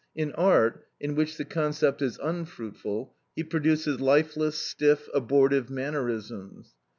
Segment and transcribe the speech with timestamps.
[0.15, 6.73] In art, in which the concept is unfruitful, he produces lifeless, stiff, abortive mannerisms.